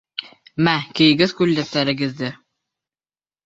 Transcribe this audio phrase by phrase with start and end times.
[0.67, 2.33] Мә, кейегеҙ күлдәктәрегеҙҙе!